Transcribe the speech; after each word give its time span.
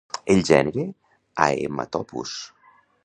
El 0.35 0.39
gènere 0.47 0.85
Haematopus. 1.49 2.35